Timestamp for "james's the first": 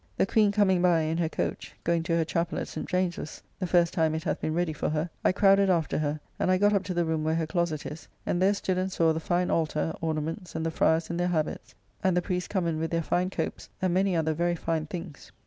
2.89-3.93